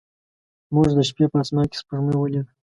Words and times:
موږ 0.73 0.87
د 0.97 0.99
شپې 1.09 1.25
په 1.31 1.37
اسمان 1.43 1.65
کې 1.69 1.77
سپوږمۍ 1.81 2.15
ولیده. 2.17 2.51